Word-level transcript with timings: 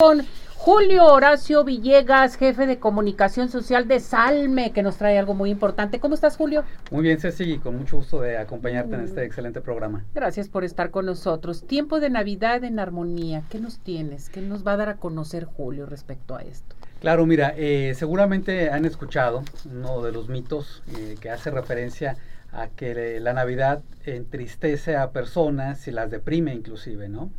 con 0.00 0.24
Julio 0.54 1.06
Horacio 1.06 1.64
Villegas, 1.64 2.36
jefe 2.36 2.68
de 2.68 2.78
comunicación 2.78 3.48
social 3.48 3.88
de 3.88 3.98
Salme, 3.98 4.70
que 4.70 4.84
nos 4.84 4.96
trae 4.96 5.18
algo 5.18 5.34
muy 5.34 5.50
importante. 5.50 5.98
¿Cómo 5.98 6.14
estás, 6.14 6.36
Julio? 6.36 6.62
Muy 6.92 7.02
bien, 7.02 7.18
Ceci, 7.18 7.58
con 7.58 7.76
mucho 7.76 7.96
gusto 7.96 8.20
de 8.20 8.38
acompañarte 8.38 8.94
en 8.94 9.00
este 9.00 9.24
excelente 9.24 9.60
programa. 9.60 10.04
Gracias 10.14 10.48
por 10.48 10.62
estar 10.62 10.92
con 10.92 11.04
nosotros. 11.04 11.66
Tiempo 11.66 11.98
de 11.98 12.10
Navidad 12.10 12.62
en 12.62 12.78
armonía. 12.78 13.42
¿Qué 13.50 13.58
nos 13.58 13.80
tienes? 13.80 14.28
¿Qué 14.28 14.40
nos 14.40 14.64
va 14.64 14.74
a 14.74 14.76
dar 14.76 14.88
a 14.88 14.96
conocer 14.98 15.46
Julio 15.46 15.84
respecto 15.84 16.36
a 16.36 16.42
esto? 16.42 16.76
Claro, 17.00 17.26
mira, 17.26 17.54
eh, 17.56 17.92
seguramente 17.96 18.70
han 18.70 18.84
escuchado 18.84 19.42
uno 19.68 20.00
de 20.02 20.12
los 20.12 20.28
mitos 20.28 20.84
eh, 20.96 21.16
que 21.20 21.30
hace 21.30 21.50
referencia 21.50 22.16
a 22.52 22.68
que 22.68 23.18
la 23.18 23.32
Navidad 23.32 23.82
entristece 24.04 24.96
a 24.96 25.10
personas 25.10 25.88
y 25.88 25.90
las 25.90 26.08
deprime 26.08 26.54
inclusive, 26.54 27.08
¿no? 27.08 27.30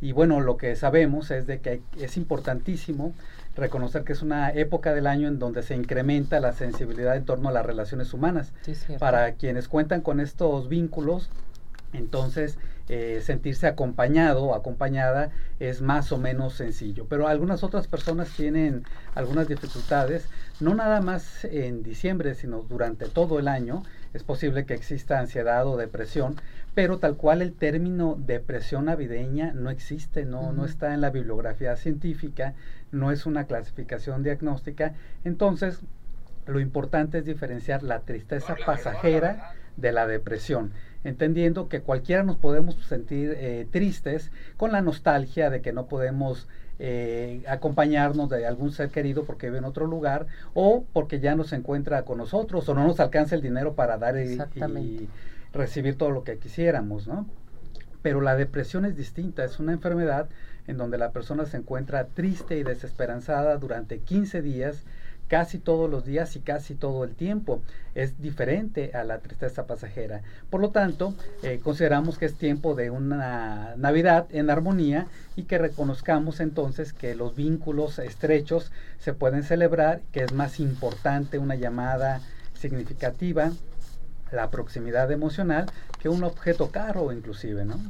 Y 0.00 0.12
bueno, 0.12 0.40
lo 0.40 0.56
que 0.56 0.76
sabemos 0.76 1.30
es 1.30 1.46
de 1.46 1.60
que 1.60 1.80
es 1.98 2.16
importantísimo 2.16 3.14
reconocer 3.56 4.04
que 4.04 4.12
es 4.12 4.22
una 4.22 4.50
época 4.50 4.92
del 4.92 5.06
año 5.06 5.28
en 5.28 5.38
donde 5.38 5.62
se 5.62 5.74
incrementa 5.76 6.40
la 6.40 6.52
sensibilidad 6.52 7.16
en 7.16 7.24
torno 7.24 7.48
a 7.48 7.52
las 7.52 7.64
relaciones 7.64 8.12
humanas. 8.12 8.52
Para 8.98 9.32
quienes 9.32 9.68
cuentan 9.68 10.00
con 10.00 10.20
estos 10.20 10.68
vínculos, 10.68 11.30
entonces 11.92 12.58
eh, 12.88 13.20
sentirse 13.22 13.66
acompañado 13.66 14.44
o 14.44 14.54
acompañada 14.54 15.30
es 15.58 15.80
más 15.80 16.12
o 16.12 16.18
menos 16.18 16.52
sencillo. 16.52 17.06
Pero 17.08 17.28
algunas 17.28 17.64
otras 17.64 17.88
personas 17.88 18.28
tienen 18.36 18.84
algunas 19.14 19.48
dificultades, 19.48 20.28
no 20.60 20.74
nada 20.74 21.00
más 21.00 21.46
en 21.46 21.82
diciembre, 21.82 22.34
sino 22.34 22.60
durante 22.62 23.08
todo 23.08 23.38
el 23.38 23.48
año. 23.48 23.82
Es 24.12 24.22
posible 24.22 24.66
que 24.66 24.74
exista 24.74 25.18
ansiedad 25.18 25.66
o 25.66 25.78
depresión, 25.78 26.36
pero 26.74 26.98
tal 26.98 27.16
cual 27.16 27.40
el 27.40 27.54
término 27.54 28.16
depresión 28.18 28.84
navideña 28.84 29.52
no 29.54 29.70
existe, 29.70 30.26
no, 30.26 30.52
no 30.52 30.66
está 30.66 30.92
en 30.92 31.00
la 31.00 31.10
bibliografía 31.10 31.76
científica, 31.76 32.54
no 32.92 33.10
es 33.10 33.24
una 33.24 33.44
clasificación 33.46 34.22
diagnóstica. 34.22 34.92
Entonces, 35.24 35.80
lo 36.46 36.60
importante 36.60 37.18
es 37.18 37.24
diferenciar 37.24 37.82
la 37.82 38.00
tristeza 38.00 38.56
pasajera 38.66 39.54
de 39.76 39.90
la 39.90 40.06
depresión 40.06 40.72
entendiendo 41.04 41.68
que 41.68 41.80
cualquiera 41.80 42.22
nos 42.22 42.36
podemos 42.36 42.74
sentir 42.86 43.34
eh, 43.36 43.66
tristes 43.70 44.30
con 44.56 44.72
la 44.72 44.80
nostalgia 44.80 45.50
de 45.50 45.60
que 45.60 45.72
no 45.72 45.86
podemos 45.86 46.48
eh, 46.78 47.44
acompañarnos 47.46 48.28
de 48.30 48.46
algún 48.46 48.72
ser 48.72 48.88
querido 48.88 49.24
porque 49.24 49.46
vive 49.46 49.58
en 49.58 49.64
otro 49.64 49.86
lugar 49.86 50.26
o 50.54 50.84
porque 50.92 51.20
ya 51.20 51.36
no 51.36 51.44
se 51.44 51.56
encuentra 51.56 52.02
con 52.02 52.18
nosotros 52.18 52.68
o 52.68 52.74
no 52.74 52.86
nos 52.86 52.98
alcanza 52.98 53.36
el 53.36 53.42
dinero 53.42 53.74
para 53.74 53.96
dar 53.98 54.16
y, 54.16 54.38
y 54.56 55.08
recibir 55.52 55.96
todo 55.96 56.10
lo 56.10 56.24
que 56.24 56.38
quisiéramos, 56.38 57.06
¿no? 57.06 57.26
Pero 58.02 58.20
la 58.20 58.36
depresión 58.36 58.84
es 58.84 58.96
distinta, 58.96 59.44
es 59.44 59.60
una 59.60 59.72
enfermedad 59.72 60.28
en 60.66 60.76
donde 60.76 60.98
la 60.98 61.12
persona 61.12 61.46
se 61.46 61.58
encuentra 61.58 62.06
triste 62.08 62.58
y 62.58 62.64
desesperanzada 62.64 63.56
durante 63.58 64.00
15 64.00 64.42
días 64.42 64.84
casi 65.34 65.58
todos 65.58 65.90
los 65.90 66.04
días 66.04 66.36
y 66.36 66.38
casi 66.38 66.76
todo 66.76 67.02
el 67.02 67.16
tiempo. 67.16 67.60
Es 67.96 68.22
diferente 68.22 68.92
a 68.94 69.02
la 69.02 69.18
tristeza 69.18 69.66
pasajera. 69.66 70.22
Por 70.48 70.60
lo 70.60 70.70
tanto, 70.70 71.12
eh, 71.42 71.58
consideramos 71.60 72.18
que 72.18 72.26
es 72.26 72.34
tiempo 72.34 72.76
de 72.76 72.90
una 72.90 73.74
Navidad 73.76 74.28
en 74.30 74.48
armonía 74.48 75.08
y 75.34 75.42
que 75.42 75.58
reconozcamos 75.58 76.38
entonces 76.38 76.92
que 76.92 77.16
los 77.16 77.34
vínculos 77.34 77.98
estrechos 77.98 78.70
se 79.00 79.12
pueden 79.12 79.42
celebrar, 79.42 80.02
que 80.12 80.22
es 80.22 80.32
más 80.32 80.60
importante 80.60 81.40
una 81.40 81.56
llamada 81.56 82.20
significativa, 82.54 83.50
la 84.30 84.50
proximidad 84.52 85.10
emocional, 85.10 85.66
que 85.98 86.08
un 86.08 86.22
objeto 86.22 86.70
caro 86.70 87.10
inclusive, 87.10 87.64
¿no? 87.64 87.80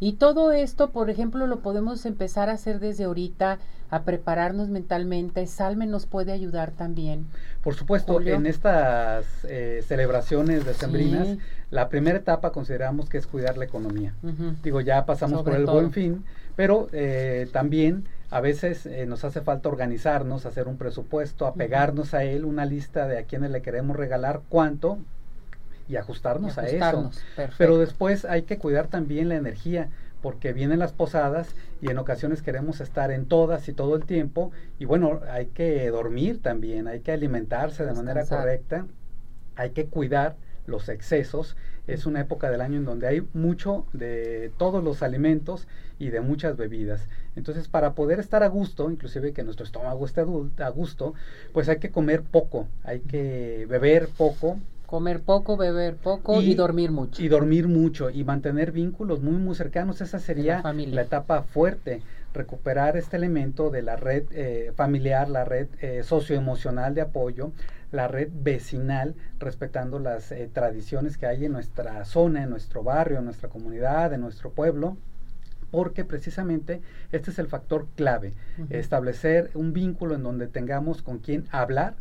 Y 0.00 0.14
todo 0.14 0.52
esto, 0.52 0.90
por 0.90 1.10
ejemplo, 1.10 1.46
lo 1.46 1.60
podemos 1.60 2.06
empezar 2.06 2.48
a 2.48 2.52
hacer 2.52 2.80
desde 2.80 3.04
ahorita, 3.04 3.58
a 3.90 4.02
prepararnos 4.02 4.70
mentalmente. 4.70 5.46
Salme 5.46 5.86
nos 5.86 6.06
puede 6.06 6.32
ayudar 6.32 6.70
también. 6.70 7.26
Por 7.62 7.74
supuesto, 7.74 8.20
en 8.22 8.46
estas 8.46 9.26
eh, 9.44 9.84
celebraciones 9.86 10.64
decembrinas, 10.64 11.36
la 11.70 11.90
primera 11.90 12.16
etapa 12.16 12.50
consideramos 12.50 13.10
que 13.10 13.18
es 13.18 13.26
cuidar 13.26 13.58
la 13.58 13.66
economía. 13.66 14.14
Digo, 14.62 14.80
ya 14.80 15.04
pasamos 15.04 15.42
por 15.42 15.54
el 15.54 15.66
buen 15.66 15.92
fin, 15.92 16.24
pero 16.56 16.88
eh, 16.92 17.48
también 17.52 18.08
a 18.30 18.40
veces 18.40 18.86
eh, 18.86 19.06
nos 19.06 19.24
hace 19.24 19.42
falta 19.42 19.68
organizarnos, 19.68 20.46
hacer 20.46 20.66
un 20.68 20.78
presupuesto, 20.78 21.46
apegarnos 21.46 22.14
a 22.14 22.24
él, 22.24 22.44
una 22.44 22.64
lista 22.64 23.06
de 23.06 23.18
a 23.18 23.24
quienes 23.24 23.50
le 23.50 23.60
queremos 23.60 23.96
regalar 23.96 24.40
cuánto, 24.48 24.98
y 25.90 25.96
ajustarnos, 25.96 26.56
a 26.56 26.66
eso. 26.68 27.10
Pero 27.58 27.78
después 27.78 28.24
hay 28.24 28.42
que 28.42 28.58
cuidar 28.58 28.86
también 28.86 29.28
la 29.28 29.34
energía, 29.34 29.88
porque 30.22 30.52
vienen 30.52 30.78
las 30.78 30.92
posadas 30.92 31.56
y 31.82 31.90
en 31.90 31.98
ocasiones 31.98 32.42
queremos 32.42 32.80
estar 32.80 33.10
en 33.10 33.26
todas 33.26 33.68
y 33.68 33.72
todo 33.72 33.96
el 33.96 34.04
tiempo. 34.04 34.52
Y 34.78 34.84
bueno, 34.84 35.20
hay 35.30 35.46
que 35.46 35.90
dormir 35.90 36.40
también, 36.40 36.86
hay 36.86 37.00
que 37.00 37.12
alimentarse 37.12 37.84
de 37.84 37.92
manera 37.92 38.24
correcta, 38.24 38.86
hay 39.56 39.70
que 39.70 39.86
cuidar 39.86 40.36
los 40.66 40.88
excesos. 40.88 41.56
Es 41.86 42.06
una 42.06 42.20
época 42.20 42.50
del 42.50 42.60
año 42.60 42.76
en 42.76 42.84
donde 42.84 43.08
hay 43.08 43.26
mucho 43.32 43.86
de 43.92 44.52
todos 44.58 44.84
los 44.84 45.02
alimentos 45.02 45.66
y 45.98 46.10
de 46.10 46.20
muchas 46.20 46.56
bebidas. 46.56 47.08
Entonces, 47.34 47.66
para 47.66 47.94
poder 47.94 48.20
estar 48.20 48.42
a 48.42 48.48
gusto, 48.48 48.90
inclusive 48.90 49.32
que 49.32 49.42
nuestro 49.42 49.64
estómago 49.64 50.06
esté 50.06 50.20
a 50.20 50.68
gusto, 50.68 51.14
pues 51.52 51.68
hay 51.68 51.78
que 51.78 51.90
comer 51.90 52.22
poco, 52.22 52.68
hay 52.84 53.00
que 53.00 53.66
beber 53.68 54.08
poco, 54.08 54.58
Comer 54.90 55.22
poco, 55.22 55.56
beber 55.56 55.94
poco 55.94 56.42
y, 56.42 56.56
dormir 56.56 56.90
mucho. 56.90 57.22
Y 57.22 57.28
dormir 57.28 57.68
mucho 57.68 58.10
y 58.10 58.24
mantener 58.24 58.72
vínculos 58.72 59.20
muy, 59.22 59.34
muy 59.34 59.54
cercanos. 59.54 60.00
Esa 60.00 60.18
sería 60.18 60.64
la, 60.64 61.02
etapa 61.02 61.44
fuerte. 61.44 62.02
Recuperar 62.34 62.96
este 62.96 63.16
elemento 63.16 63.70
de 63.70 63.82
la 63.82 63.94
red 63.94 64.24
eh, 64.32 64.72
familiar, 64.74 65.28
la 65.28 65.44
red 65.44 65.68
eh, 65.80 66.02
socioemocional 66.02 66.96
de 66.96 67.02
apoyo, 67.02 67.52
la 67.92 68.08
red 68.08 68.30
vecinal, 68.32 69.14
respetando 69.38 70.00
las 70.00 70.32
eh, 70.32 70.50
tradiciones 70.52 71.18
que 71.18 71.26
hay 71.26 71.44
en 71.44 71.52
nuestra 71.52 72.04
zona, 72.04 72.42
en 72.42 72.50
nuestro 72.50 72.82
barrio, 72.82 73.20
en 73.20 73.26
nuestra 73.26 73.48
comunidad, 73.48 74.12
en 74.12 74.22
nuestro 74.22 74.50
pueblo 74.50 74.96
porque 75.70 76.04
precisamente 76.04 76.82
este 77.12 77.30
es 77.30 77.38
el 77.38 77.46
factor 77.46 77.86
clave, 77.94 78.32
establecer 78.70 79.52
un 79.54 79.72
vínculo 79.72 80.16
en 80.16 80.24
donde 80.24 80.48
tengamos 80.48 81.00
con 81.00 81.18
quien 81.18 81.44
hablar, 81.52 81.94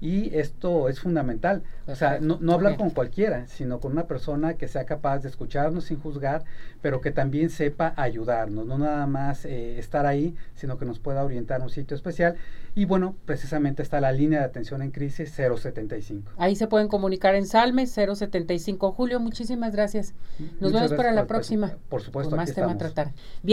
y 0.00 0.34
esto 0.36 0.88
es 0.88 1.00
fundamental. 1.00 1.62
O 1.86 1.94
sea, 1.94 2.18
no, 2.20 2.38
no 2.40 2.52
hablar 2.52 2.76
con 2.76 2.90
cualquiera, 2.90 3.46
sino 3.46 3.80
con 3.80 3.92
una 3.92 4.06
persona 4.06 4.54
que 4.54 4.68
sea 4.68 4.84
capaz 4.84 5.20
de 5.20 5.28
escucharnos 5.28 5.84
sin 5.84 6.00
juzgar, 6.00 6.44
pero 6.82 7.00
que 7.00 7.10
también 7.10 7.50
sepa 7.50 7.94
ayudarnos, 7.96 8.66
no 8.66 8.78
nada 8.78 9.06
más 9.06 9.44
eh, 9.44 9.78
estar 9.78 10.06
ahí, 10.06 10.34
sino 10.54 10.78
que 10.78 10.84
nos 10.84 10.98
pueda 10.98 11.24
orientar 11.24 11.60
a 11.60 11.64
un 11.64 11.70
sitio 11.70 11.94
especial. 11.94 12.36
Y 12.74 12.84
bueno, 12.84 13.16
precisamente 13.24 13.82
está 13.82 14.02
la 14.02 14.12
línea 14.12 14.40
de 14.40 14.44
atención 14.44 14.82
en 14.82 14.90
crisis 14.90 15.30
075. 15.30 16.32
Ahí 16.36 16.56
se 16.56 16.66
pueden 16.66 16.88
comunicar 16.88 17.34
en 17.34 17.46
Salme 17.46 17.86
075. 17.86 18.92
Julio, 18.92 19.18
muchísimas 19.18 19.72
gracias. 19.72 20.12
Nos 20.60 20.74
vemos 20.74 20.92
para 20.92 21.12
la 21.12 21.26
próxima. 21.26 21.76
Por 21.88 22.02
supuesto. 22.02 22.36
más 22.36 22.52
tema 22.52 22.72
a 22.72 22.76
tratar. 22.76 23.12